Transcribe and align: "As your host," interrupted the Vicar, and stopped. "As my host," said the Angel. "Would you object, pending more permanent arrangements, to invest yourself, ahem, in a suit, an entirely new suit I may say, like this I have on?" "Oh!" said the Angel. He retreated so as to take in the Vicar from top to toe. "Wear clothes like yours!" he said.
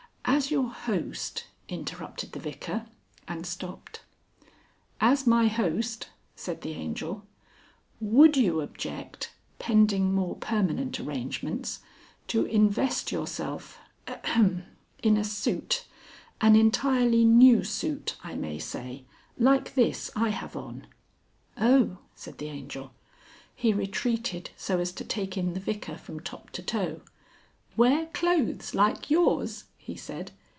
"As 0.23 0.49
your 0.49 0.69
host," 0.71 1.45
interrupted 1.67 2.31
the 2.31 2.39
Vicar, 2.39 2.85
and 3.27 3.45
stopped. 3.45 4.01
"As 5.01 5.27
my 5.27 5.47
host," 5.47 6.09
said 6.35 6.61
the 6.61 6.71
Angel. 6.73 7.25
"Would 7.99 8.37
you 8.37 8.61
object, 8.61 9.33
pending 9.59 10.13
more 10.15 10.35
permanent 10.37 10.99
arrangements, 10.99 11.81
to 12.27 12.45
invest 12.45 13.11
yourself, 13.11 13.77
ahem, 14.07 14.63
in 15.03 15.15
a 15.17 15.23
suit, 15.23 15.85
an 16.39 16.55
entirely 16.55 17.23
new 17.25 17.63
suit 17.63 18.15
I 18.23 18.35
may 18.35 18.57
say, 18.57 19.03
like 19.37 19.75
this 19.75 20.09
I 20.15 20.29
have 20.29 20.55
on?" 20.55 20.87
"Oh!" 21.57 21.97
said 22.15 22.37
the 22.37 22.47
Angel. 22.47 22.93
He 23.53 23.73
retreated 23.73 24.49
so 24.55 24.79
as 24.79 24.91
to 24.93 25.03
take 25.03 25.37
in 25.37 25.53
the 25.53 25.59
Vicar 25.59 25.97
from 25.97 26.19
top 26.19 26.49
to 26.51 26.63
toe. 26.63 27.01
"Wear 27.75 28.05
clothes 28.07 28.73
like 28.73 29.11
yours!" 29.11 29.65
he 29.83 29.95
said. 29.95 30.31